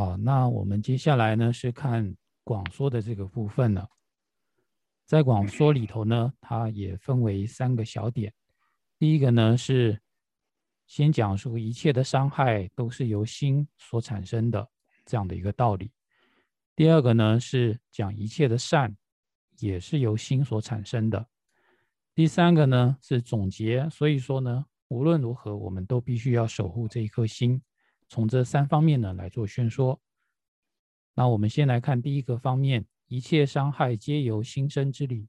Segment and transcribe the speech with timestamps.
[0.00, 3.86] 好，那我们接下来呢是看广说的这个部分了。
[5.04, 8.32] 在广说里头呢，它也分为三个小点。
[8.98, 10.00] 第一个呢是
[10.86, 14.66] 先讲述一切的伤害都是由心所产生的
[15.04, 15.92] 这样的一个道理。
[16.74, 18.96] 第二个呢是讲一切的善
[19.58, 21.28] 也是由心所产生的。
[22.14, 27.60] 第三个呢是总结，所以说呢，无论如何，我们都必须要守护这一颗心。
[28.10, 30.00] 从这三方面呢来做宣说。
[31.14, 35.28] 那我们先来看第一个方面：一切伤害皆由心生之理。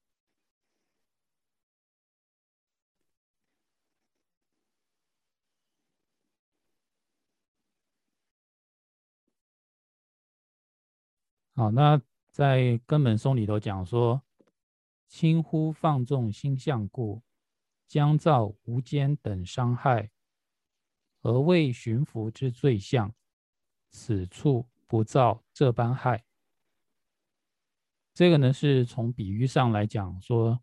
[11.53, 12.01] 好，那
[12.31, 14.23] 在根本颂里头讲说：
[15.07, 17.21] 轻忽放纵心相故，
[17.87, 20.09] 将造无间等伤害。
[21.21, 23.13] 而为寻福之罪相，
[23.89, 26.25] 此处不造这般害。
[28.13, 30.61] 这个呢，是从比喻上来讲说，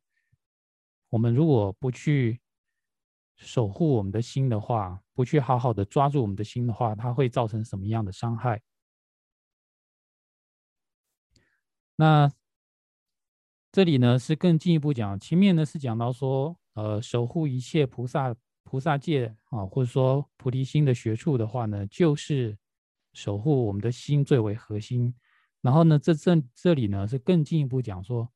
[1.11, 2.41] 我们如果不去
[3.36, 8.62] 守护我们的心的话，不去好好的抓住我们的心的话，它会造成什么样的伤害？
[11.97, 12.33] 那
[13.70, 18.34] 这里呢，是更进一步讲，前面呢是讲到说，呃，守护一切菩萨。
[18.69, 22.55] 菩萨界啊，或者说菩提心的学处的话呢，就是
[23.14, 25.14] 守护我们的心最为核心。
[25.62, 28.30] 然后呢，这这这里呢是更进一步讲说，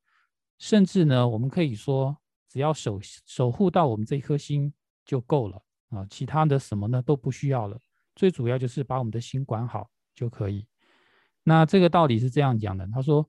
[0.58, 2.16] 甚至呢，我们可以说，
[2.48, 4.72] 只要守守护到我们这颗心
[5.04, 7.78] 就够了啊，其他的什么呢都不需要了。
[8.16, 10.66] 最主要就是把我们的心管好就可以。
[11.42, 13.28] 那这个道理是这样讲的，他说，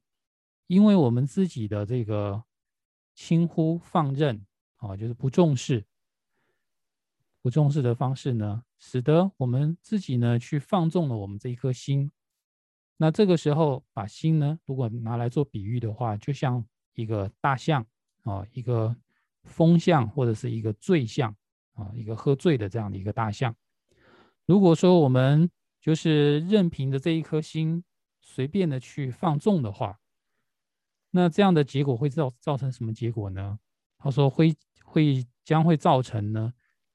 [0.68, 2.42] 因为我们自己的这个
[3.14, 4.46] 轻忽放任
[4.78, 5.86] 啊，就是不重视。
[7.44, 12.10] 不重视的方式呢，使得我们自己呢去放纵了我们这一颗心。
[12.96, 17.86] 那这个时候，把心呢，如果拿来做比喻的话，就像一个大象
[18.24, 18.96] 啊，一个
[19.44, 21.36] 风象或者是一个醉象
[21.74, 23.54] 啊，一个喝醉的这样的一个大象。
[24.46, 25.52] 如果说我们
[25.82, 27.84] 就是任凭着这一颗心
[28.22, 30.00] 随便的去放纵的话，
[31.12, 33.60] 那这样的结果会造造成什么结果呢？
[33.98, 34.56] 他说会
[34.86, 36.54] 会将会造成呢？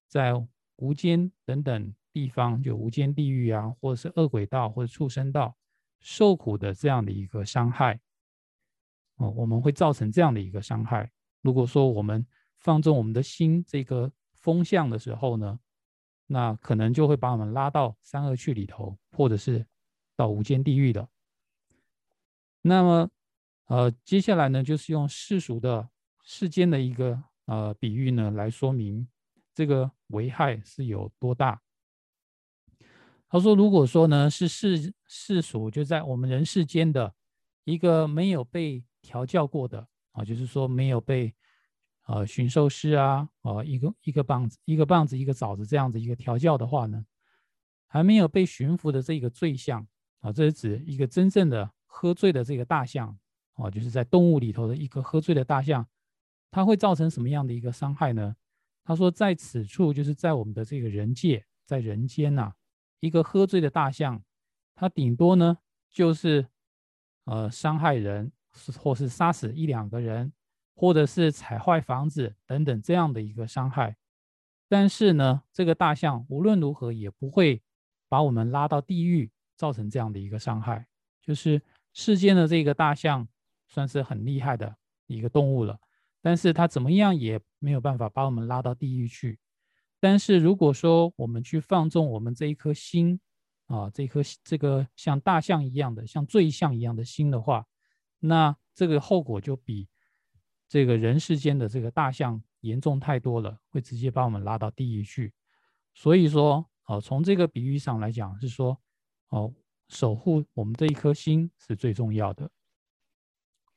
[0.08, 0.32] 在
[0.76, 5.54] 无间等等地方，就无间地狱啊，或者是恶鬼道或者畜生道
[6.00, 8.00] 受苦的这样的一个伤害，
[9.16, 11.10] 哦，我们会造成这样的一个伤害。
[11.42, 12.26] 如果说我们
[12.56, 15.60] 放纵我们的心这个风向的时候呢，
[16.26, 19.66] 那可能就会把我们拉到三恶趣里头，或者是
[20.16, 21.08] 到无间地狱的。
[22.62, 23.10] 那么，
[23.66, 25.90] 呃，接下来呢，就是用世俗的
[26.22, 29.06] 世间的一个呃比喻呢，来说明
[29.52, 29.90] 这个。
[30.08, 31.62] 危害是有多大？
[33.30, 37.14] 他说：“如果说呢是世世俗，就在我们人世间的
[37.64, 41.34] 一个没有被调教过的啊，就是说没有被
[42.06, 47.04] 呃驯兽师啊啊一个一个棒子一个棒子一个枣子这样子一个调教的话呢，
[47.86, 49.86] 还没有被驯服的这个醉象
[50.20, 53.14] 啊，这是指一个真正的喝醉的这个大象
[53.56, 55.86] 啊，就是在动物里头的一个喝醉的大象，
[56.50, 58.34] 它会造成什么样的一个伤害呢？”
[58.88, 62.54] 他说，在此处就是在我们的这个人界，在人间呐，
[63.00, 64.24] 一个喝醉的大象，
[64.74, 65.58] 它顶多呢
[65.90, 66.48] 就是
[67.26, 68.32] 呃伤害人，
[68.78, 70.32] 或是杀死一两个人，
[70.74, 73.94] 或者是踩坏房子等等这样的一个伤害。
[74.70, 77.62] 但是呢，这个大象无论如何也不会
[78.08, 80.86] 把我们拉到地狱，造成这样的一个伤害。
[81.20, 81.60] 就是
[81.92, 83.28] 世间的这个大象
[83.66, 84.74] 算是很厉害的
[85.06, 85.78] 一个动物了。
[86.20, 89.38] 但是它怎么样也没有办法把我们拉到地狱去。
[90.00, 93.20] 但是如果说我们去放纵我们这一颗心
[93.66, 97.66] 啊，这颗这个像大象一样的、像醉象一样的心的话，
[98.18, 99.88] 那这个后果就比
[100.68, 105.32] 这个人世间的这个大象严重太多了，会直接把我们拉到地狱去。
[105.94, 108.78] 所以说，哦，从这个比喻上来讲，是说，
[109.30, 109.52] 哦，
[109.88, 112.48] 守护我们这一颗心是最重要的。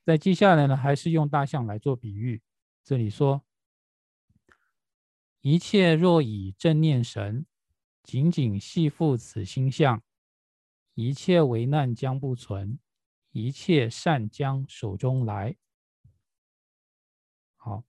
[0.04, 2.42] 在接下来呢，还是用大象来做比喻。
[2.84, 3.44] 这里说：
[5.42, 7.46] 一切若以正念神，
[8.02, 10.02] 紧紧系缚此心相，
[10.96, 12.80] 一切危难将不存，
[13.32, 15.56] 一切善将手中来。
[17.56, 17.84] 好，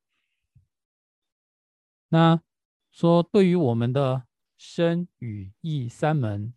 [2.08, 2.43] 那
[2.91, 4.26] 说对于我们的
[4.58, 6.53] 身语意三门，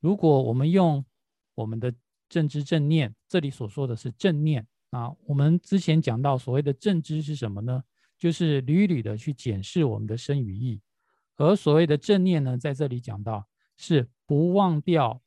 [0.00, 1.06] 如果我们用
[1.54, 1.94] 我们的。
[2.28, 5.10] 正知正念，这里所说的是正念啊。
[5.26, 7.82] 我们之前讲到所谓的正知是什么呢？
[8.18, 10.80] 就是屡屡的去检视我们的身与意，
[11.36, 13.46] 而所谓的正念呢，在这里讲到
[13.76, 15.20] 是不忘掉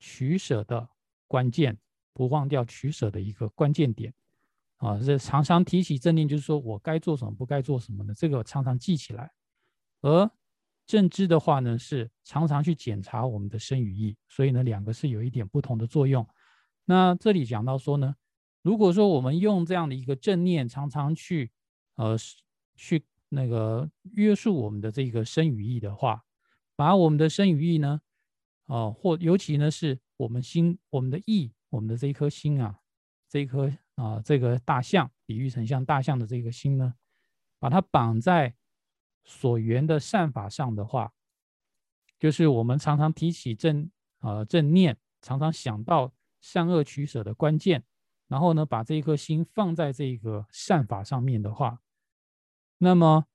[0.00, 0.88] 取舍的
[1.28, 1.78] 关键，
[2.12, 4.12] 不忘掉取舍的一个关键点
[4.78, 4.98] 啊。
[4.98, 9.30] 这常常提起正念，就是说我该做什么，不该做什么的，这个常常记起来。
[10.00, 10.28] 而
[10.84, 16.28] 正知的话呢，是常常去检查我们的身与意，所以呢，两个是有一点不同的作用。
[16.84, 18.16] 那这里讲到说呢，
[18.62, 21.50] 如果说我们用这样的一个正念，常常去
[21.96, 22.16] 呃
[22.74, 26.24] 去那个约束我们的这个身与意的话，
[26.76, 28.00] 把我们的身与意呢，
[28.66, 32.80] 啊，或尤其呢是我们心、我们的意、我们的这一颗心啊，
[33.28, 36.94] 这一颗啊这个大象，比喻成像大象的这个心呢，
[37.58, 38.54] 把它绑在。
[39.24, 41.12] 所缘的善法上的话，
[42.18, 43.88] 就是我们常常提起正
[44.18, 46.12] 呃正念，常常想到
[46.42, 47.82] 善恶取舍的关键，
[48.28, 51.80] 然后呢，把这一颗心放在这个善法上面的话，
[52.76, 53.26] 那么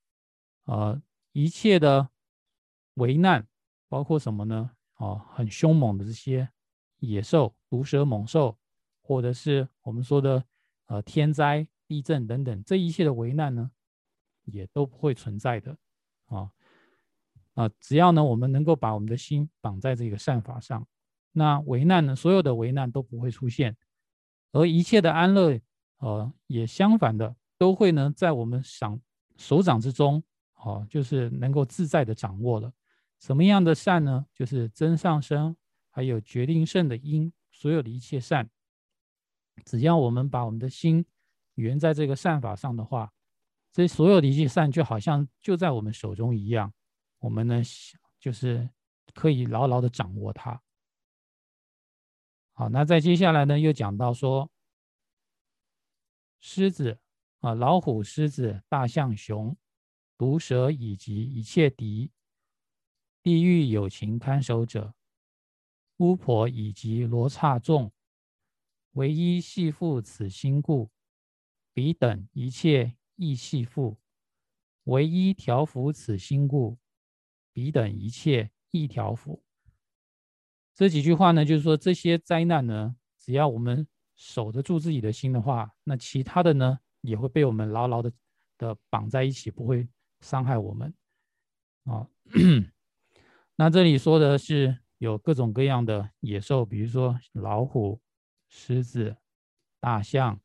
[0.66, 1.02] 呃
[1.32, 2.10] 一切的
[2.94, 3.48] 危难，
[3.90, 4.72] 包括什么呢？
[4.98, 6.50] 哦，很凶猛的这些
[7.00, 8.60] 野兽、毒蛇、猛兽，
[9.02, 10.44] 或者是我们说的
[10.86, 13.72] 呃天灾、地震等等，这一切的危难呢？
[14.46, 15.78] 也都不会存在的，
[16.28, 16.50] 啊
[17.54, 17.70] 啊！
[17.82, 20.88] 只要呢，我们能够把我们的心绑在这个善法上，
[21.38, 23.78] 那危难呢，所有的危难都不会出现，
[24.54, 25.62] 而一切的安乐，
[26.00, 29.00] 呃，也相反的，都会呢，在我们掌
[29.38, 30.24] 手掌之中，
[30.56, 32.74] 哦，就是能够自在的掌握了。
[33.20, 34.26] 什么样的善呢？
[34.34, 35.56] 就是真上生，
[35.92, 38.50] 还有决定胜的因，所有的一切善，
[39.64, 41.06] 只要我们把我们的心
[41.54, 43.14] 圆在这个善法上的话。
[43.72, 46.74] 这所有的一切善，就好像就在我们手中一样，
[47.20, 47.62] 我们呢，
[48.20, 48.68] 就是
[49.14, 50.60] 可以牢牢的掌握它。
[52.60, 54.52] 好，那在接下来呢，又讲到说，
[56.40, 56.98] 狮子
[57.42, 59.56] 啊，老虎、狮子、大象、熊、
[60.18, 62.10] 毒蛇以及一切敌，
[63.22, 64.96] 地狱有情看守者，
[65.98, 67.94] 巫婆以及罗刹众，
[68.94, 70.90] 唯一系缚此心故，
[71.74, 72.98] 彼等一切。
[73.20, 73.98] 亦系缚，
[74.84, 76.78] 唯一调伏此心故，
[77.52, 79.44] 彼等一切亦调伏。
[80.78, 88.14] 这几句话呢，就是说这些灾难呢，只要我们守得住自己的心的话，那其他的呢，也会被我们牢牢的
[88.60, 89.90] 的绑在一起，不会
[90.22, 90.94] 伤害我们。
[91.86, 92.08] 啊，
[93.58, 98.00] 那这里说的是有各种各样的野兽，比如说老虎、
[98.48, 99.18] 狮子、
[99.80, 100.40] 大象、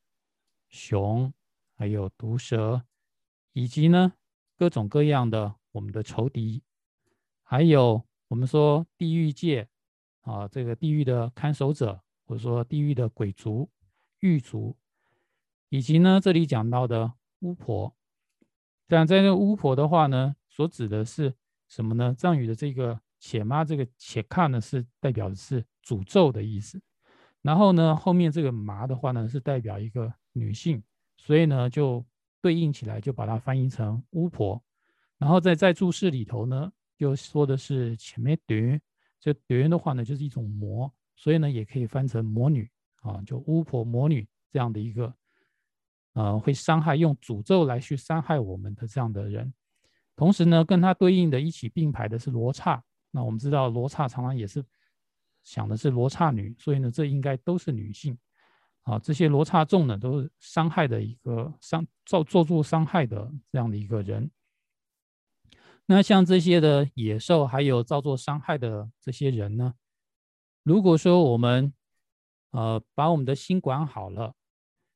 [0.70, 1.31] 熊。
[1.75, 2.85] 还有毒蛇，
[3.55, 4.12] 以及呢
[4.56, 6.62] 各种各样的我们的仇敌，
[7.43, 9.69] 还有我们说地狱界
[10.22, 13.69] 啊，这个地狱的看守者，或者说地狱的鬼族、
[14.20, 14.76] 狱卒，
[15.69, 17.94] 以及呢这里讲到的巫婆。
[18.88, 21.34] 但在这巫婆的话呢，所指的是
[21.69, 22.14] 什么呢？
[22.16, 26.80] 藏语的这个“且妈”这个“且看”呢，是代表的是诅咒的意思。
[27.40, 30.82] 然后呢，后面这个“麻”的话呢，是代表一个女性。
[31.16, 32.04] 所以呢，就
[32.40, 34.62] 对应起来，就把它翻译成巫婆。
[35.18, 38.78] 然后在在注释里头呢，又说的是前面怼，
[39.22, 42.69] 这怼的话呢，就是一种魔，所以呢，也可以翻成魔女
[43.02, 45.14] 啊，就巫婆、魔女这样的一个，
[46.14, 49.54] 呃，会伤害用诅咒来去伤害我们的这样的人。
[50.16, 52.82] 同时呢，跟它对应的一起并排的是罗刹。
[53.12, 54.64] 那我们知道罗刹常常也是
[55.44, 58.18] 想的是罗刹女，所以呢，这应该都是女性。
[58.82, 64.28] 啊，这些罗刹众呢，都是伤害的一个伤造做出伤害的这样的一个人。
[65.86, 69.74] 那像这些的野兽，还有造作伤害的这些人呢，
[70.62, 71.72] 如果说我们
[72.50, 74.34] 呃把我们的心管好了，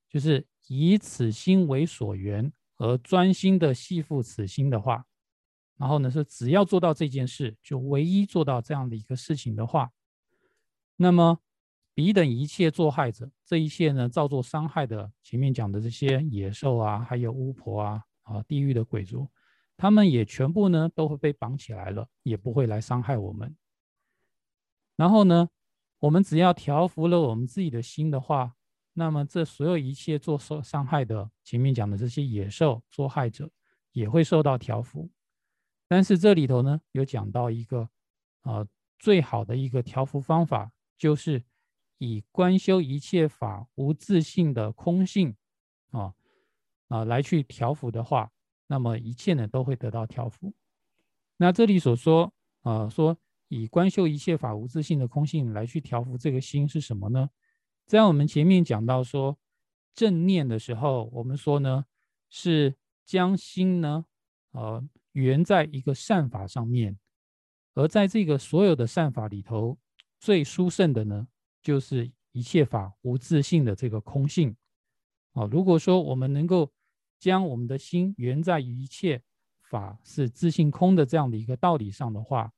[0.08, 5.04] 就是以此心为所缘而专心的系缚此心的话，
[5.76, 9.90] 然后呢是只要做到这件事，就唯一做到这样的一个事情的话，
[10.96, 11.40] 那么。
[11.96, 19.26] 彼等一切作害者，这一切呢，造作伤害的，前面讲的这些野兽啊，还有巫婆啊，啊，地狱的鬼族，
[19.76, 23.56] 他们也全部呢，都会被绑起来了，也不会来伤害我们。
[24.96, 25.48] 然后呢，
[25.98, 28.54] 我们只要调服了我们自己的心的话，
[28.94, 33.50] 那么这所有一切做受伤害的，前面讲的这些野兽作害者，
[33.92, 35.10] 也会受到调服。
[35.88, 37.88] 但是这里头呢，有讲到一个，
[38.42, 38.66] 啊，
[38.98, 41.44] 最好的一个调服方法就是。
[41.98, 45.34] 以观修一切法无自性的空性，
[45.92, 46.12] 啊
[46.88, 48.30] 啊来去调伏的话，
[48.66, 50.52] 那么一切呢都会得到调伏。
[51.36, 52.32] 那这里所说
[52.62, 53.16] 啊说
[53.48, 57.30] 以观修一切法无自性的空性来去调伏这个心是什么呢？
[57.86, 59.38] 在我们前面讲到说
[59.94, 61.84] 正念的时候，我们说呢
[62.28, 64.06] 是将心呢
[64.52, 64.82] 呃
[65.12, 66.98] 圆在一个善法上面，
[67.74, 69.78] 而在这个所有的善法里头。
[70.18, 71.28] 最殊胜的呢，
[71.62, 74.56] 就是一切法无自性的这个空性。
[75.34, 76.72] 啊，如果说我们能够
[77.18, 79.22] 将我们的心圆在于一切
[79.62, 82.52] 法是自性空的这样的一个道理上的话，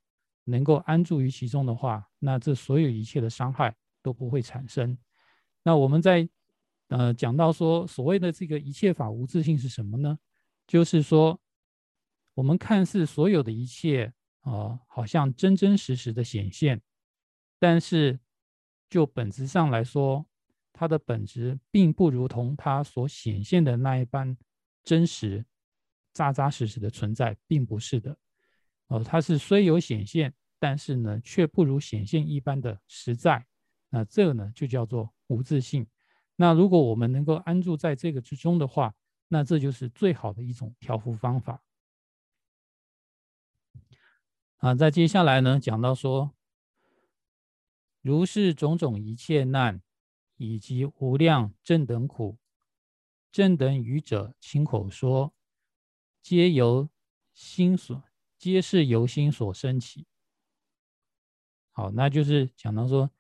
[0.45, 4.97] 能够安住于其中的话，那这所有一切的伤害都不会产生。
[5.63, 6.29] 那我们在
[6.89, 10.19] 呃讲到说所谓的这个一切法无自性是什么呢？
[10.67, 11.41] 就是说
[12.35, 16.81] 我们看似所有的一切啊，好像真真实实的显现，
[17.59, 18.19] 但是
[18.91, 20.27] 就本质上来说。
[20.71, 24.37] 它的本质并不如同它所显现的那一般
[24.89, 25.45] 真实、
[26.15, 28.17] 扎扎实实的存在，并不是的。
[28.87, 33.45] 哦，它是虽有显现，但是呢，却不如显现一般的实在。
[33.91, 35.87] 那这个呢，就叫做无自性。
[36.37, 38.95] 那如果我们能够安住在这个之中的话，
[39.29, 41.63] 那这就是最好的一种调伏方法。
[44.57, 46.35] 啊，在接下来呢，讲到说，
[48.01, 49.83] 如是种种一切难。
[50.41, 52.39] 以及无量正等苦，
[53.31, 55.33] 正等愚者亲口说，
[56.23, 56.89] 皆由
[57.33, 58.03] 心所，
[58.37, 60.07] 皆是由心所生起。
[61.71, 63.11] 好，那就是讲到说，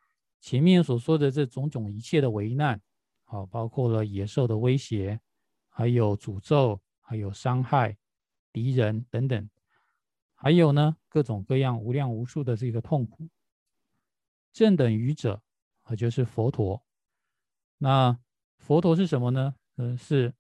[0.41, 2.81] 前面所说的这种种一切的危难，
[3.25, 5.21] 好，包括了野兽的威胁，
[5.69, 7.97] 还有诅咒，还有伤害
[8.53, 9.49] 敌人等等，
[10.35, 13.29] 还有呢各种各样无量无数的这个痛苦。
[14.53, 15.41] 正等愚者，
[15.83, 16.83] 啊，就是佛陀。
[17.77, 18.19] 那
[18.57, 19.55] 佛陀是什么呢？
[19.79, 20.35] 呃，是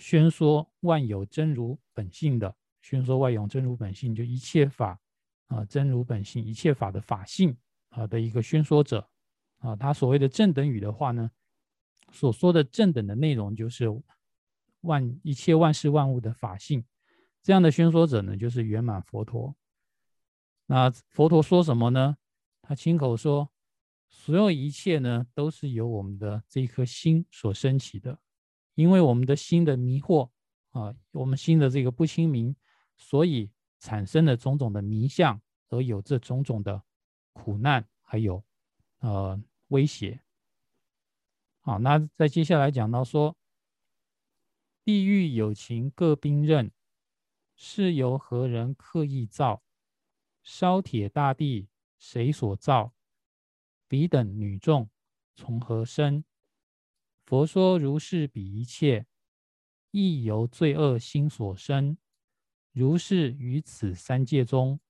[0.00, 2.52] 宣说万有真如本性的，
[2.82, 4.98] 宣说万有真如本性，就一切法
[5.46, 7.56] 啊，真如本性，一切法的法性
[7.90, 9.08] 啊的一个宣说者
[9.58, 9.76] 啊。
[9.76, 11.30] 他所谓的正等语的话呢，
[12.10, 13.86] 所说的正等的内容就是
[14.80, 16.84] 万一切万事万物的法性。
[17.42, 19.54] 这样的宣说者呢，就是圆满佛陀。
[20.66, 22.16] 那佛陀说什么呢？
[22.60, 23.48] 他亲口说。
[24.16, 28.16] 所有一切呢，都是由我们的这一颗心所升起的，
[28.74, 30.30] 因为我们的心的迷惑
[30.70, 32.54] 啊，我们心的这个不清明，
[32.96, 36.82] 所以产生了种种的迷相，而有这种种的
[37.32, 38.44] 苦难，还有
[39.00, 40.20] 呃威胁。
[41.60, 43.36] 好，那在接下来讲到说，
[44.84, 46.70] 地狱有情各兵刃，
[47.56, 49.62] 是由何人刻意造？
[50.42, 52.92] 烧铁大地，谁所造？
[53.88, 54.90] 彼等女众
[55.34, 56.24] 从何生？
[57.24, 59.06] 佛说如是彼一切，
[59.90, 61.96] 亦由罪恶心所生。
[62.72, 64.80] 如是于此三界中，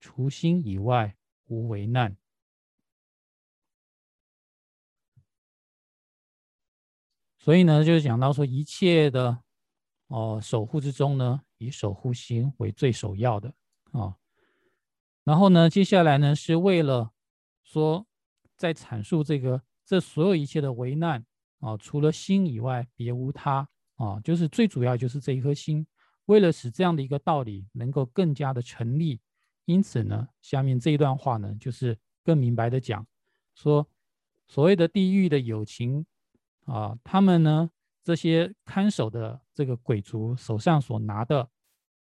[0.00, 1.16] 除心以外
[1.46, 2.16] 无为难。
[7.38, 9.42] 所以呢，就是讲到说，一切的
[10.08, 13.54] 哦守护之中呢，以守护心为最首要的
[13.92, 14.16] 啊。
[15.24, 17.12] 然后呢，接下来呢，是为了
[17.62, 18.06] 说。
[18.58, 21.24] 在阐述这个这所有一切的危难
[21.58, 25.86] 啊，除了心以外，别无他啊，就是最主要就是这一颗心。
[26.26, 29.20] 为了使这样的一个道理能够更加的成立，
[29.64, 33.06] 因此呢，下面这一段话呢，就是更明白的讲
[33.54, 33.88] 说，
[34.46, 36.04] 所谓的地狱的友情
[36.66, 37.70] 啊，他们呢
[38.02, 41.48] 这些看守的这个鬼族手上所拿的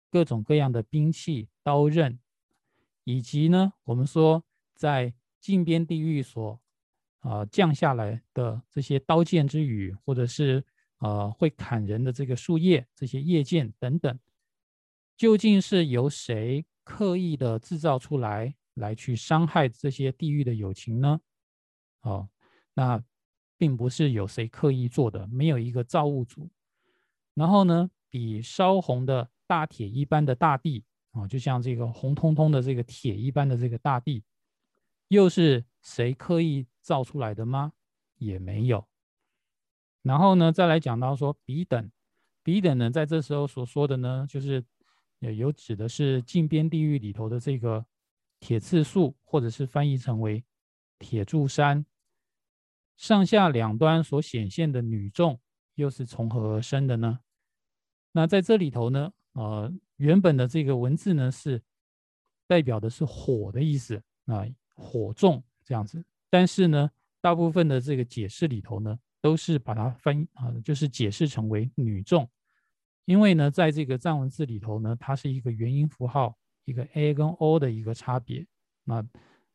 [0.09, 2.19] 各种各样的兵器刀刃，
[3.03, 4.43] 以及呢，我们说
[4.75, 5.13] 在。
[5.39, 6.59] 近边地狱所
[7.27, 10.63] 啊降下来的这些刀剑之雨，或者是
[10.99, 14.17] 呃会砍人的这个树叶，这些叶剑等等，
[15.17, 21.19] 究竟是由谁刻意的制造出来，来去伤害这些地狱的友情呢？
[22.01, 22.29] 哦，
[22.73, 23.03] 那
[23.57, 26.49] 并不是有谁刻意做的，没有一个造物主。
[27.33, 34.23] 然后呢，比烧红的大铁一般的大地啊，就像这个红彤彤的这个铁一般的这个大地。
[35.09, 37.73] 又是谁刻意造出来的吗？
[38.15, 38.87] 也没有。
[40.03, 41.91] 然后呢，再来讲到说彼等，
[42.41, 44.63] 彼等呢，在这时候所说的呢，就是
[45.19, 47.85] 有指的是禁边地狱里头的这个
[48.39, 50.45] 铁刺树，或者是翻译成为
[50.97, 51.85] 铁柱山，
[52.95, 55.41] 上下两端所显现的女众，
[55.75, 57.19] 又是从何而生的呢？
[58.13, 61.61] 那在这里头呢，呃，原本的这个文字呢，是
[62.47, 64.47] 代表的是火的意思啊。
[64.79, 66.91] 火重这样子，但是呢，
[67.21, 72.29] 大部分的这个解释里头呢，都是把它翻译啊，就是解释成为女众，
[73.05, 78.45] 因为呢，在这个藏文字里头呢，它是一个元音符号，一个 a 跟 o 的一个差别。
[78.83, 79.05] 那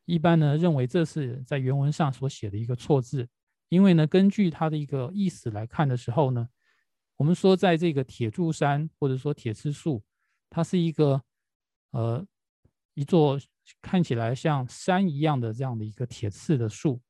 [0.05, 3.27] 一般呢，认为这是在原文上所写的一个错字，
[3.69, 6.49] 因为呢，根据它的一个意思来看的时候呢，
[7.17, 10.03] 我们说在这个铁柱山或者说铁刺树，
[10.49, 11.23] 它是一个
[11.91, 12.25] 呃
[12.95, 13.39] 一座
[13.81, 17.01] 看起来像山一样的这样的一个铁刺的树，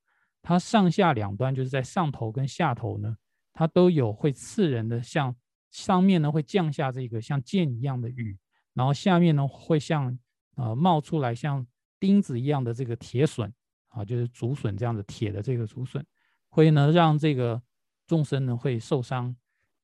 [0.42, 3.18] 它上下两端就是在上头跟下头呢，
[3.54, 5.36] 它都有会刺人的，像
[5.72, 8.38] 上面呢会降下这个像剑一样的雨，
[8.74, 10.18] 然后下面呢会像
[10.56, 11.66] 呃冒出来像
[12.00, 13.52] 钉子一样的这个铁笋
[13.88, 16.06] 啊，就是竹笋这样的铁的这个竹笋，
[16.50, 17.62] 会呢让这个
[18.06, 19.36] 众生呢会受伤。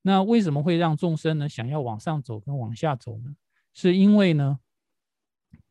[0.02, 3.34] 那为什么会让众生呢想要往上走跟往下走呢？
[3.72, 4.58] 是因为呢，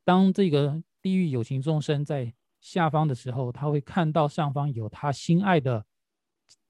[0.04, 5.86] 当这个地狱有情众生在下方的时候，他会看到上方有他心爱的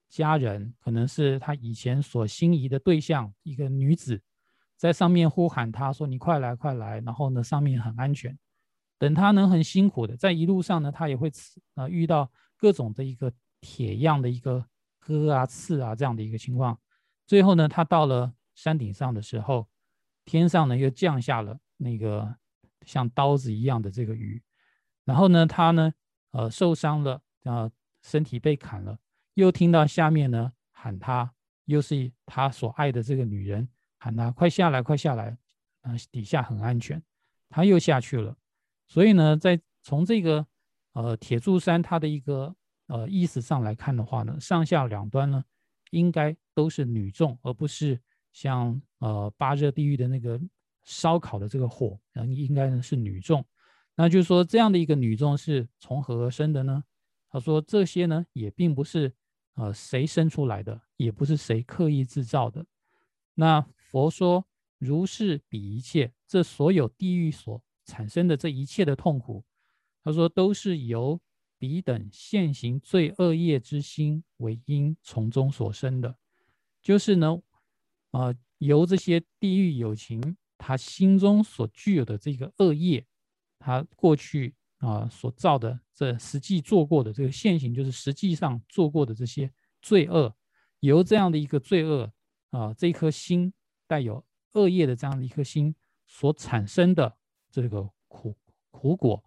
[0.08, 4.22] 家人，可能是他以前所心仪的对象，一个女子，
[4.76, 8.38] 在上面呼喊他说：“你快来，快来！”然后呢，上面很安全。
[8.98, 11.32] 等他呢很辛苦的在一路上呢，他也会
[11.76, 13.32] 啊遇到各种的一个
[13.62, 14.66] 铁样的一个
[15.00, 16.78] 割啊刺啊这样的一个情况。
[17.26, 19.68] 最后呢，他到了山顶上的时候，
[20.26, 22.36] 天上呢又降下了那个
[22.86, 24.42] 像刀子一样的这个鱼，
[25.06, 25.94] 然后呢，他呢，
[26.32, 27.70] 呃，受伤了，啊，
[28.02, 29.00] 身体被砍了，
[29.34, 31.34] 又听到下面呢喊他，
[31.66, 33.68] 又是他所爱的这个女人
[33.98, 35.38] 喊他，快下来，快下来，
[35.82, 37.02] 啊，底下很安全，
[37.50, 38.36] 他又下去了。
[38.88, 40.46] 所以呢，在从这个
[40.94, 42.56] 呃铁柱山它的一个
[42.88, 45.44] 呃意思上来看的话呢，上下两端呢。
[45.92, 48.00] 应该都是女众，而不是
[48.32, 50.40] 像呃八热地狱的那个
[50.84, 53.46] 烧烤的这个火，然后应该呢是女众。
[53.96, 56.84] 那就是说这样的一个女众是从何而生的呢？
[57.30, 59.14] 他说这些呢也并不是
[59.56, 62.66] 呃谁生出来的，也不是谁刻意制造的。
[63.36, 64.46] 那佛说
[64.78, 69.44] 如是比一切，这所有地狱所产生的这一切的痛苦，
[70.04, 71.20] 他说都是由。
[71.62, 76.16] 彼等现行罪恶业之心为因，从中所生的，
[76.82, 77.42] 就是呢，
[78.12, 83.04] 啊，由这些地狱有情他心中所具有的这个恶业，
[83.58, 90.36] 他过去啊所造的这实际做过的这个现行，就是实际上做过的这些罪恶，
[90.82, 92.14] 由这样的一个罪恶
[92.52, 93.52] 啊这一颗心
[93.88, 95.74] 带有恶业的这样的一颗心
[96.06, 97.18] 所产生的
[97.50, 98.36] 这个苦
[98.70, 99.24] 苦果，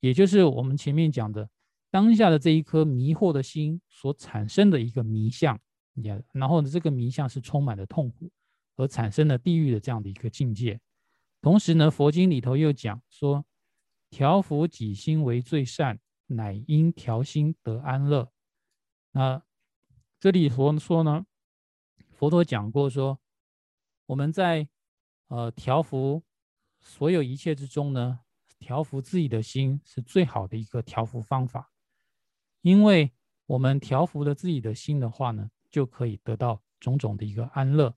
[0.00, 1.50] 也就是我们前面讲的。
[1.88, 5.58] 当下的这一颗迷惑的心所产生的一个迷相，
[5.94, 8.30] 也然后呢，这个迷相是充满了痛苦，
[8.76, 10.80] 而产生了地狱的这样的一个境界。
[11.42, 13.44] 同时呢，佛经里头又讲说，
[14.10, 18.32] 调伏己心为最善，乃因调心得安乐。
[19.12, 19.42] 那
[20.18, 21.26] 这里佛说呢，
[22.10, 23.20] 佛陀讲过说，
[24.06, 24.68] 我们在
[25.28, 26.24] 呃调伏
[26.80, 28.20] 所有一切之中呢，
[28.58, 31.70] 调伏自己的心是最好的一个调伏方法。
[32.62, 33.12] 因为
[33.46, 37.94] 我们调伏了自己的心的话呢，就可以得到种种的一个安乐。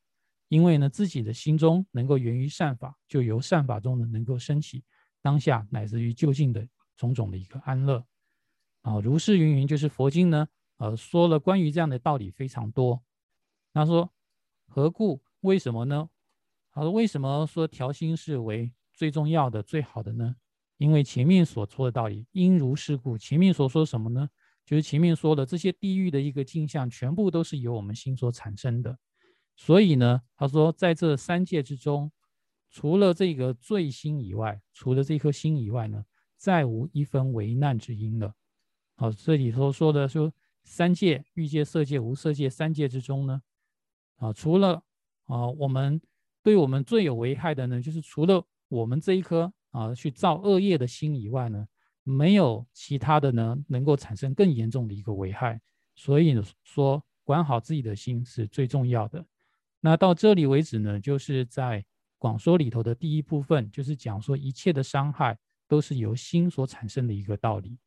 [0.50, 4.84] 因为呢，自己的心中能够源于善法，就由善法中呢能够升起
[5.22, 8.04] 当下乃至于就近的种种的一个安乐。
[8.82, 13.02] 啊，如是云云，就是佛经呢，呃，说了关于这样的道理非常多。
[13.74, 14.12] 他说
[14.68, 15.22] 何故？
[15.42, 16.10] 为什么呢？
[16.72, 20.36] 他说为什么说调心是为最重要的、最好的呢？
[20.78, 23.18] 因为前面所说的道理，因如是故。
[23.18, 24.30] 前面所说什么呢？
[24.66, 28.98] 就是前面说的这些地狱的一个镜像，全部都是由我们心所产生的。
[29.62, 32.10] 所以呢，他说在这三界之中，
[32.69, 36.06] 除了这个罪心以外，除了这颗心以外呢，
[36.38, 38.34] 再无一分为难之因了。
[38.95, 40.32] 好，这里头说的说
[40.63, 43.41] 三界欲界、色界、无色界三界之中呢，
[44.15, 44.82] 啊，除了
[45.26, 46.02] 啊我们
[46.41, 51.67] 对我们最有危害的呢，就是除了我们这一颗啊去造恶业的心以外呢。
[52.04, 55.62] 没有其他的呢，能够产生更严重的一个危害，
[55.95, 59.24] 所以说管好自己的心是最重要的。
[59.82, 61.86] 那到这里为止呢，就是在
[62.18, 67.78] 广说里头的第一部分，就是讲说一切的伤害都是由心所产生的一个道理。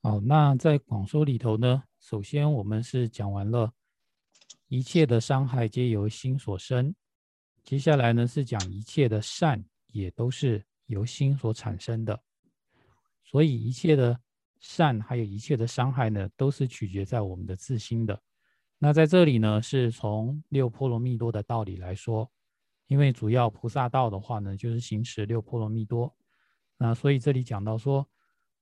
[0.00, 3.70] 好，那在广说里头呢，首先我们是讲完了
[4.68, 6.94] 一切的伤害皆由心所生。
[7.64, 12.18] 接下来呢是讲一切的善也都是由心所产生的，
[13.24, 14.18] 所以一切的
[14.60, 18.20] 善还有一切的伤害呢，都是取决在我们的自心的。
[18.78, 22.30] 那在这里呢，是从六波罗蜜多的道理来说，
[22.86, 26.14] 因为主要菩萨道的话呢，就是行持六波罗蜜多。
[26.76, 28.08] 那所以这里讲到说，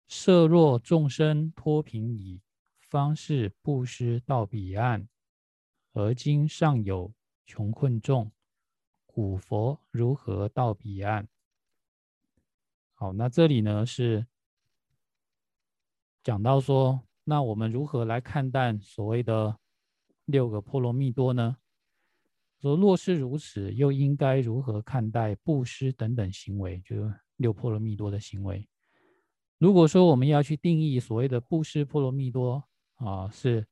[0.09, 2.41] 设若众生脱贫矣，
[2.81, 5.07] 方是布施到彼岸，
[5.93, 7.13] 而今尚有
[7.45, 8.31] 穷困众。
[9.05, 11.27] 古佛如何到彼岸？
[12.95, 14.27] 好，那这里呢是
[16.27, 19.57] 讲到说，那我们如何来看待所谓的
[20.25, 21.57] 六个波罗蜜多呢？
[22.61, 26.83] 说若是如此，又应该如何看待布施等等行为？
[26.85, 28.69] 就是六波罗蜜多的行为。
[29.59, 32.65] 如果说我们要去定义所谓的布施波罗蜜多
[32.97, 33.65] 啊，是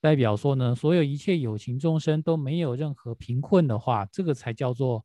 [0.00, 5.04] 代表说呢，所有一切有情众生都没有任何贫困的话，这个才叫做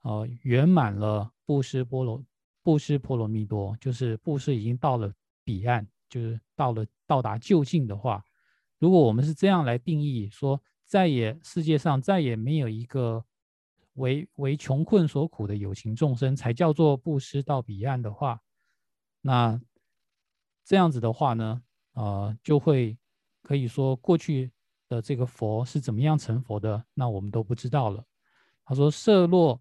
[0.00, 2.24] 呃圆满了布施波罗
[2.62, 5.12] 布施波罗蜜多，就是布施已经到了
[5.44, 8.22] 彼岸，就是到了到达就近的话。
[8.78, 13.24] 如果我们是这样来定义，说再也世界上再也没有一个
[13.94, 18.40] 为为穷困所苦的有情众生，才叫做布施到彼岸的话，
[19.20, 19.60] 那
[20.64, 22.96] 这样子的话呢，呃，就会
[23.42, 24.50] 可以说过去
[24.88, 28.04] 的这个佛是怎么样成佛的，那我们都不知道了。
[28.64, 29.60] 他说：“色落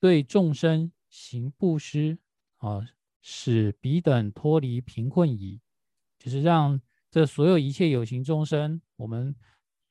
[0.00, 2.18] 对众生行布施
[2.58, 2.86] 啊，
[3.20, 5.60] 使彼等脱离贫困矣。”
[6.22, 6.80] 就是让。
[7.14, 9.36] 这所有一切有情众生，我们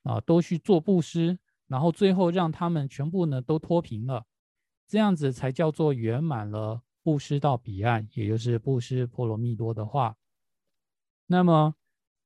[0.02, 4.26] 啊都去做布施，然后最后让他们全部呢都脱贫了，
[4.88, 10.18] 这样子才叫做圆满了布施到彼岸，也就是布施波罗蜜多的话。
[11.28, 11.76] 那么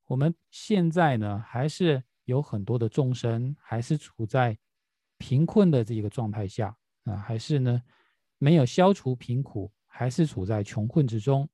[0.05, 4.57] 我们现在呢，还是有很多的众生还是处在
[5.17, 7.81] 贫困的这个状态下啊，还是呢
[8.37, 11.49] 没有消除贫苦，还是处在穷困之中。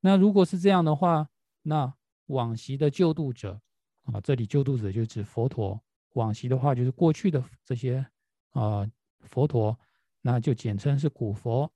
[0.00, 1.30] 那如果是这样的话，
[1.62, 1.92] 那
[2.26, 3.60] 往昔的救度者
[4.04, 5.80] 啊，这里救度者就指佛陀。
[6.14, 8.04] 往昔的话就是过去的这些
[8.50, 8.84] 啊
[9.20, 9.78] 佛陀，
[10.22, 11.72] 那就简称是古佛。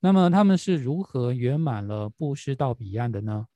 [0.00, 3.46] 那么他们是如何圆满了布施到彼岸的呢？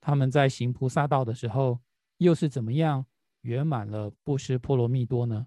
[0.00, 1.80] 他们在行菩萨道的时候，
[2.18, 3.06] 又是怎么样
[3.40, 5.46] 圆满了布施波罗蜜多呢？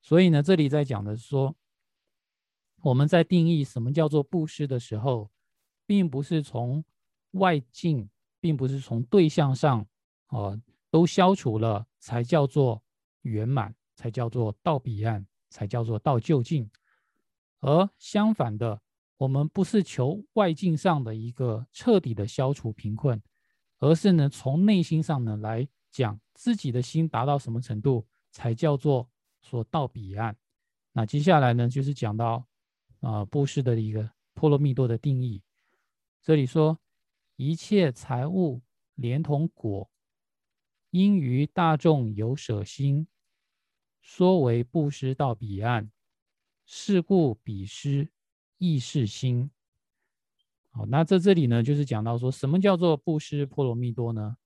[0.00, 1.54] 所以呢，这里在讲的是说，
[2.82, 5.30] 我们在定义什么叫做布施的时候，
[5.84, 6.84] 并不是从
[7.32, 8.08] 外境。
[8.40, 9.86] 并不是从对象上，
[10.28, 10.58] 哦，
[10.90, 12.82] 都消除了才叫做
[13.22, 16.68] 圆满，才叫做到彼岸，才叫做到就近。
[17.60, 18.80] 而相反的，
[19.18, 23.22] 我们不是求外境上的一个彻底的消除贫困，
[23.78, 29.06] 而是呢从内心上呢来讲自己的心达到什么程度，才叫做
[29.42, 30.34] 说到彼岸。
[30.92, 32.46] 那接下来呢就是讲到
[33.00, 35.42] 啊布施的一个波罗蜜多的定义，
[36.22, 36.78] 这里说。
[37.42, 38.60] 一切财物
[38.96, 39.90] 连同果，
[40.90, 43.08] 因于大众有舍心，
[44.02, 45.90] 说为布施到彼岸。
[46.66, 48.10] 是故彼施
[48.58, 49.50] 亦是心。
[50.70, 54.36] 好，那在这里呢，就是讲到说什么叫做布施波罗蜜多呢？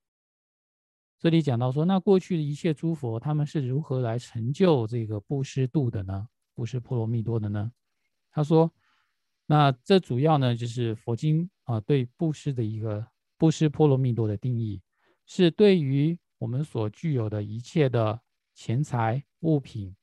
[1.19, 6.29] 这里讲到说，那过去的一切诸佛，他们是如何来成就这个布施度的呢？
[6.55, 7.73] 布施波罗蜜多的呢？
[8.31, 8.73] 他说。
[9.47, 14.81] 那这主要呢，就是佛经啊对布施的一个布施波罗蜜多的定义，
[15.27, 18.23] 是对于我们所具有的一切的
[18.55, 19.97] 钱财物品，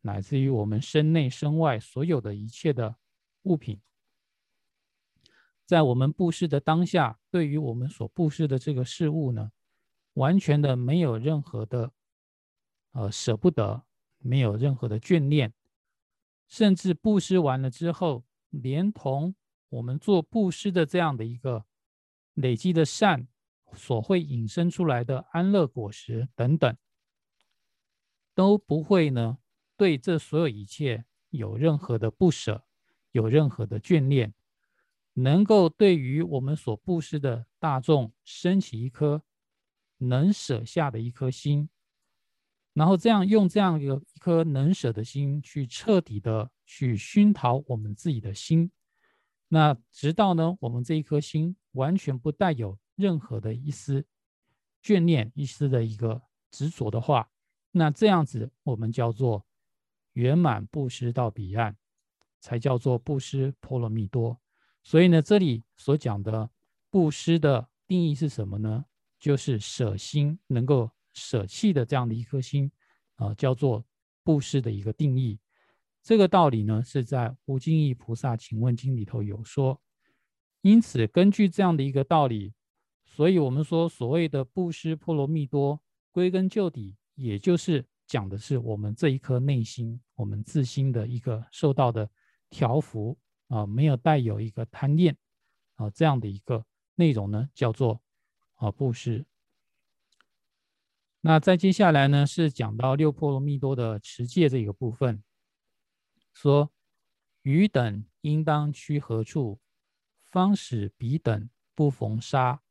[0.00, 2.96] 乃至于我们身内身外所有的一切的
[3.42, 3.80] 物品，
[5.66, 9.50] 在我们布施的当下，对于我们所布施的这个事物呢，
[10.14, 11.92] 完全的没有任何的
[12.92, 13.84] 呃舍不得，
[14.18, 15.52] 没有任何的眷恋，
[16.46, 18.24] 甚至布施完了之后。
[18.50, 19.34] 连同
[19.68, 21.64] 我们做布施的这样的一个
[22.34, 23.28] 累积的善，
[23.74, 26.76] 所会引申出来的安乐果实等等，
[28.34, 29.38] 都不会呢
[29.76, 32.64] 对这所有一切有任何的不舍，
[33.12, 34.34] 有任何的眷恋，
[35.14, 39.22] 能够对于我们所布施的大众升起一颗
[39.98, 41.68] 能舍下的一颗心，
[42.72, 46.50] 然后这样用这样一个一颗能舍的心去彻底的。
[46.70, 48.70] 去熏陶我们自己的心，
[49.48, 54.04] 那直到呢，我们这一颗心完全不带有任何的一丝
[54.82, 57.30] 眷恋、一丝的一个执着的话，
[57.70, 59.46] 那这样子我们叫做
[60.12, 61.76] 圆满布施到彼岸，
[62.40, 64.38] 才叫做布施波罗蜜多。
[64.82, 66.50] 所以呢，这里所讲的
[66.90, 68.84] 布施的定义是什么呢？
[69.18, 72.70] 就是舍心，能够舍弃的这样的一颗心
[73.16, 73.84] 啊，叫做
[74.22, 75.38] 布施的一个定义。
[76.08, 79.78] 这个道理呢，是在《无尽意菩萨请问经》里头有说。
[80.62, 82.54] 因此，根据这样的一个道理，
[83.04, 85.78] 所以我们说所谓的布施波罗蜜多，
[86.10, 92.08] 归根究底，也就是讲的是我们这一颗内心，我们自心的一个受到的
[92.48, 93.18] 调伏
[93.48, 95.14] 啊，没有带有一个贪念
[95.74, 98.00] 啊这样的一个内容呢，叫做
[98.54, 99.26] 啊布施。
[101.20, 105.22] 那再接下来呢，是讲到六波罗蜜多的持戒这个部分。
[106.40, 106.70] 说
[107.42, 109.58] ：“余等应当趋何处，
[110.22, 112.62] 方使彼等不逢杀？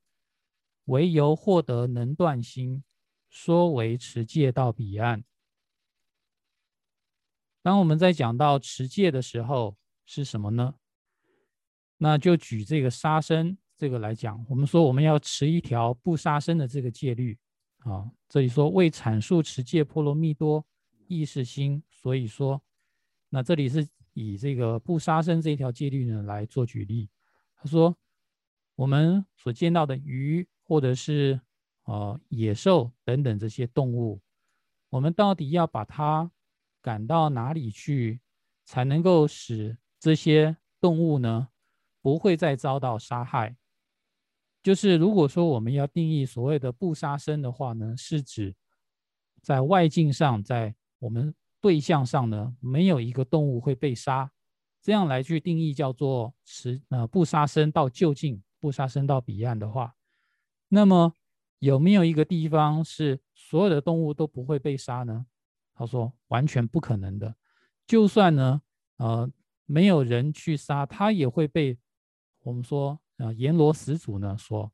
[0.85, 2.85] 唯由获得能断心，
[3.29, 5.25] 说为持戒到彼岸。”
[7.61, 9.75] 当我们在讲到持戒的时候
[10.05, 10.75] 是什么呢？
[11.97, 17.37] 那就举这个杀生这个来讲，我们说我们要持一条不杀生的这个戒律
[17.79, 18.09] 啊。
[18.29, 20.65] 这里说为阐述持戒波罗蜜多
[21.09, 22.63] 意识心，所以说，
[23.29, 27.09] 那这里是以这个不杀生这一条戒律呢来做举例。
[27.55, 27.95] 他说，
[28.75, 31.39] 我们所见到的鱼或者是
[31.83, 34.21] 呃野兽等等这些动物，
[34.89, 36.31] 我们到底要把它
[36.81, 38.21] 赶到哪里去，
[38.63, 41.49] 才能够使这些动物呢？
[42.01, 43.57] 不会再遭到杀害。
[44.63, 48.55] 就是如果说我们要定义所谓的不杀生的话呢，是指
[49.41, 54.31] 在外境上，在我们对象上呢，没有一个动物会被杀，
[54.81, 59.95] 这样来去定义叫做持呃不杀生到就近，不杀生到彼岸的话，
[60.69, 61.13] 那么
[61.59, 65.25] 有没有一个地方是所有的动物都不会被杀呢？
[65.73, 67.35] 他说完全不可能的，
[67.85, 68.61] 就算呢
[68.97, 69.29] 呃
[69.65, 71.77] 没有人去杀，它也会被。
[72.41, 74.71] 我们说，呃，阎罗始祖呢，所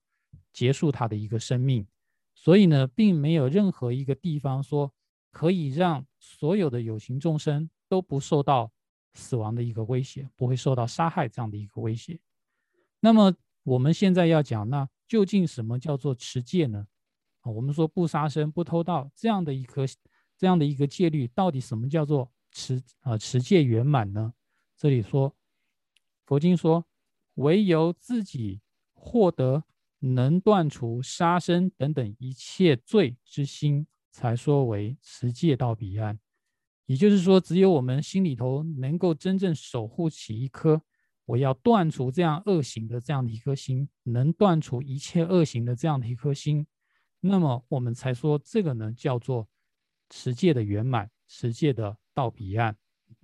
[0.51, 1.87] 结束他的一个生命，
[2.35, 4.93] 所以呢，并没有任何一个地方说
[5.33, 8.71] 可以让所有的有情众生都不受到
[9.13, 12.17] 死亡的一个威胁，不会受到杀害这样的一个威胁。
[13.01, 16.87] 那么我们现在要讲，那究竟什么叫做持戒呢？
[17.41, 19.85] 啊，我们说不杀生、不偷盗这样的一颗
[20.37, 24.33] 这样的一个戒律，到底什么叫做持啊持戒圆满呢？
[24.77, 25.35] 这里说，
[26.23, 26.85] 佛经说。
[27.37, 28.61] 唯有自己
[28.93, 29.63] 获得
[29.97, 36.17] 能断除杀生等等一切罪之心，才说为持戒到彼岸。
[36.85, 40.81] 也就是说，只有我们心里头能够真正守护起一颗
[41.25, 46.67] 我要断除这样恶行的这样的一颗心，能断除一切恶行的这样的一颗心，
[47.21, 49.47] 那么我们才说这个呢叫做
[50.09, 52.77] 持戒的圆满，持戒的到彼岸，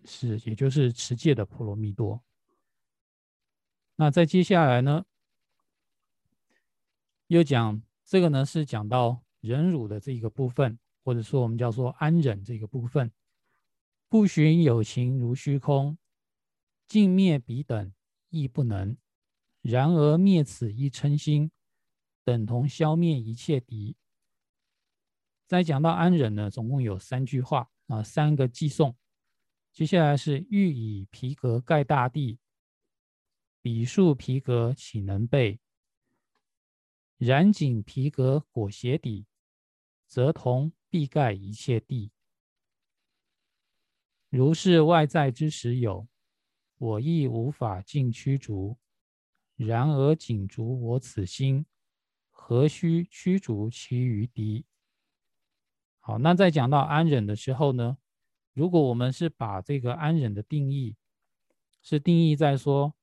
[0.05, 2.23] 是也就是持戒的波罗蜜多。
[3.97, 5.05] 那在接下来呢，
[7.27, 13.11] 又讲这个呢，是讲到忍辱的这一个部分，或者说我们叫做安忍这个部分。
[14.07, 15.97] 不寻有情如虚空，
[16.87, 17.93] 尽灭彼等
[18.29, 18.97] 亦不能。
[19.61, 21.51] 然而灭此一嗔心，
[22.23, 23.95] 等同消灭一切敌。
[25.45, 28.95] 再讲到安忍呢，总共有三句话啊，三个寄颂。
[29.71, 32.39] 接下来是欲以皮革盖大地。
[33.61, 35.59] 彼树皮革岂能备？
[37.17, 39.25] 染锦皮革裹鞋底，
[40.09, 42.11] 则同必盖一切地。
[44.29, 46.07] 如是外在之时有，
[46.79, 48.75] 我亦无法尽驱逐。
[49.55, 51.65] 然而仅逐我此心，
[52.31, 54.65] 何须驱逐其余敌？
[55.99, 57.99] 好，那在讲到安忍的时候呢？
[58.53, 60.95] 如果我们是把这个安忍的定义，
[61.83, 62.95] 是定义在说。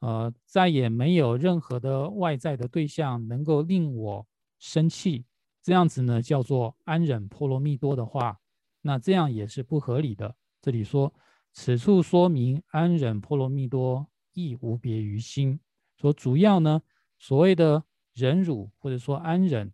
[0.00, 4.26] 呃，再也没有任何的外在的对象能够令我
[4.58, 5.26] 生气，
[5.62, 8.38] 这样子呢叫做安忍波罗蜜多的话，
[8.82, 10.36] 那这样也是不合理的。
[10.60, 11.12] 这里说，
[11.52, 15.60] 此处说明安忍波罗蜜多亦无别于心，
[15.96, 16.82] 说主要呢
[17.18, 19.72] 所谓的忍辱或者说安忍，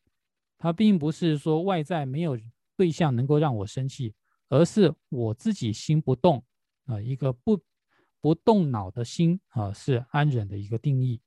[0.58, 2.38] 它并不是说外在没有
[2.76, 4.14] 对象能够让我生气，
[4.48, 6.44] 而是我自己心不动
[6.86, 7.60] 啊，一个不。
[8.18, 11.20] 不动脑的心啊，是安忍的一个定义。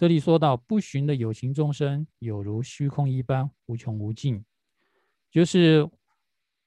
[0.00, 4.42] 这里说到不寻的有情众生，有如虚空一般无穷无尽，
[5.30, 5.86] 就是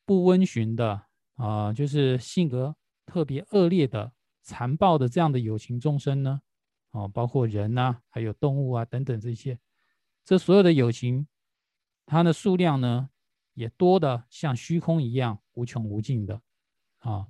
[0.06, 1.02] 不温驯的
[1.34, 2.76] 啊，就是性格
[3.08, 6.42] 特别恶劣的、残暴的这样的有情众生呢，
[6.92, 9.58] 啊，包括人呐，还有动物啊等等这些，
[10.24, 11.28] 这所有的有情，
[12.06, 13.10] 它的数量呢，
[13.56, 16.40] 也多的像虚空一样无穷无尽的
[17.00, 17.26] 啊。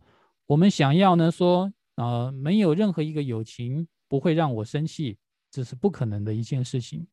[0.47, 1.71] 我们想要呢说。
[1.95, 5.19] 啊，没有任何一个友情不会让我生气，
[5.53, 7.05] 这是不可能的一件事情。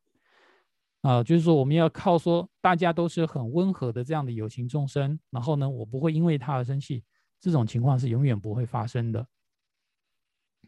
[1.02, 7.04] 啊，就是说我们要靠说大家都是很温和的这样的有情众生，然后呢，我不会因为他而生气，
[7.38, 9.26] 这种情况是永远不会发生的。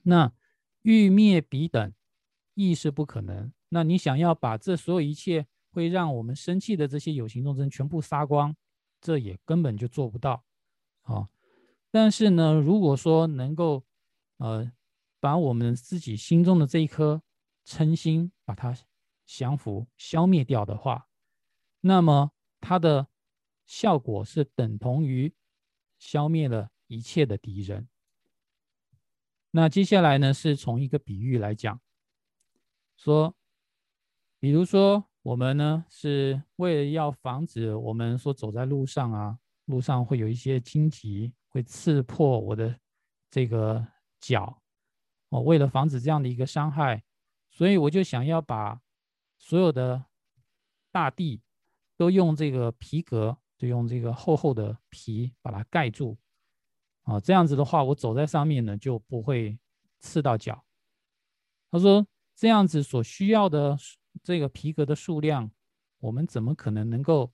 [0.02, 0.30] 那
[0.82, 1.92] 欲灭彼等
[2.52, 3.50] 亦是不可能。
[3.70, 8.54] 那你想要把这所有一切会让我们生气的这些有情众生全部杀光，
[9.00, 10.44] 这也根本就做不到。
[11.02, 11.26] 啊，
[11.90, 13.84] 但是呢，如果说能够
[14.38, 14.72] 呃，
[15.20, 17.22] 把我们自己心中的这一颗
[17.64, 18.76] 称心，把它
[19.24, 21.08] 降服、消灭掉的话，
[21.80, 23.08] 那么它的
[23.66, 25.34] 效果是等同于
[25.98, 27.88] 消灭了一切的敌人。
[29.52, 31.80] 那接下来呢，是从一个比喻来讲，
[32.96, 33.34] 说，
[34.38, 42.78] 比如说我们呢是为了要防止我们说走在路上啊，路上会有一些荆棘会刺破我的
[43.30, 43.86] 这个
[44.20, 44.62] 脚，
[45.28, 47.02] 哦，为了防止这样的一个伤害，
[47.52, 48.80] 所以我就想要把
[49.38, 50.06] 所有的
[50.90, 51.42] 大地
[51.96, 56.18] 都用这个皮革，就用这个厚厚的皮把它盖住，
[57.02, 59.58] 啊，这样子的话，我走在上面呢就不会
[60.00, 60.64] 刺到脚。
[61.70, 63.76] 他说这样子所需要的
[64.22, 65.50] 这个皮革的数量，
[66.00, 67.32] 我们怎么可能能够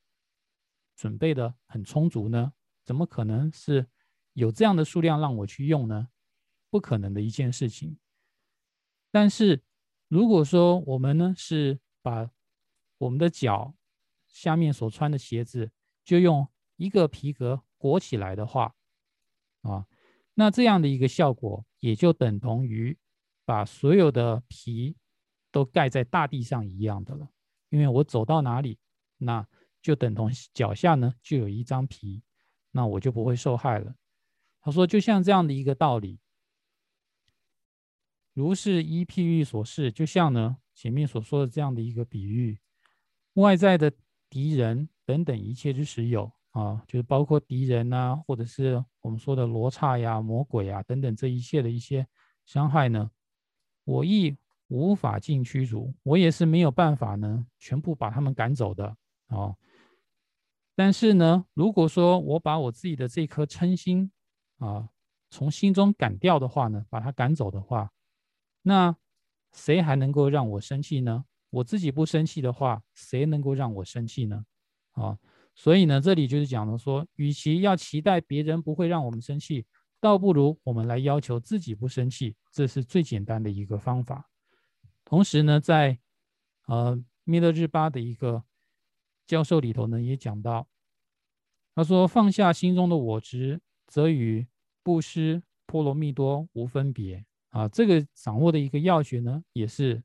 [0.97, 2.53] 准备的很充足呢？
[2.85, 3.87] 怎么可能是？
[4.35, 6.09] 有这样的数量让我去用呢？
[6.71, 7.99] 不可能的一件事情。
[9.11, 9.65] 但是
[10.09, 12.31] 如果说我们呢是把
[12.99, 13.75] 我们的脚
[14.27, 15.71] 下面所穿的鞋子
[16.03, 18.75] 就用一个皮革裹起来的话，
[19.63, 19.87] 啊，
[20.35, 22.99] 那这样的一个效果也就等同于
[23.45, 24.97] 把所有的皮
[25.51, 27.29] 都盖在大地上一样的了。
[27.69, 28.79] 因为我走到哪里，
[29.19, 29.47] 那
[29.83, 32.23] 就等同脚下呢就有一张皮，
[32.71, 33.95] 那我就不会受害了。
[34.61, 36.19] 他说：“就像这样的一个道理，
[38.39, 42.57] 如是依譬喻所示，就像呢前面所说的这样的一个比喻，
[43.33, 43.93] 外在的
[44.31, 52.07] 敌人等等一切之时有啊，就是包括敌人呐，或者是我们说的罗刹呀、魔鬼啊等等这一切的一些
[52.47, 53.11] 伤害呢，
[53.83, 54.37] 我亦
[54.69, 58.97] 无法尽驱逐，我也是没有办法呢全部把他们赶走的
[59.27, 59.53] 啊。
[60.77, 64.13] 但是呢，如果说我把我自己的这颗嗔心，
[64.59, 64.91] 啊，
[65.29, 67.91] 从心中赶掉的话呢，把它赶走的话，
[68.69, 68.95] 那
[69.53, 71.25] 谁还能够让我生气呢？
[71.49, 74.45] 我自己不生气的话，谁能够让我生气呢？
[74.93, 75.19] 啊，
[75.55, 79.65] 所以呢，这里就是讲的说，与其要期待别人不会让我们生气，
[80.01, 84.29] 倒不如我们来要求自己不生气，这是最简单的一个方法。
[85.05, 85.99] 同时呢，在
[86.67, 88.45] 呃弥勒日巴的一个
[89.27, 90.69] 教授里头呢，也讲到，
[91.75, 93.61] 他说放下心中的我执。
[93.91, 94.47] 则与
[94.83, 97.25] 布施波罗蜜多无分别
[97.59, 97.69] 啊！
[97.69, 100.01] 这个掌握的一个要诀呢，也是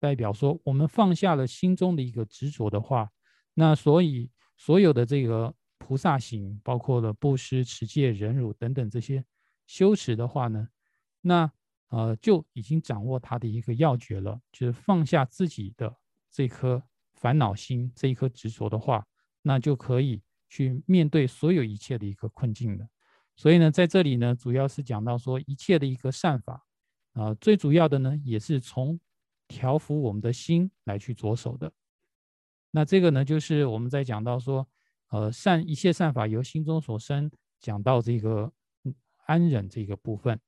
[0.00, 3.08] 代表说，我们放下了心中的一个执着的话，
[3.54, 9.24] 那所以所有的这个菩萨行，包括了布施、持戒、忍辱等等这些
[9.68, 10.68] 修持的话呢，
[11.20, 11.52] 那
[11.90, 15.96] 呃就已经掌握它的一个要诀了，就是放下自己的
[16.28, 16.82] 这颗
[17.14, 19.06] 烦恼心，这一颗执着的话，
[19.42, 22.88] 那就可以去面对所有一切的一个困境了。
[23.36, 26.66] 所以呢，在这里呢，主要是讲到说一切的一个善法，
[27.12, 28.98] 啊，最主要的呢，也是从
[29.48, 31.72] 调伏我们的心来去着手的。
[32.70, 34.68] 那这个呢，就是我们在讲到说，
[35.08, 38.52] 呃，善一切善法由心中所生，讲到这个
[39.26, 40.40] 安忍这个部分。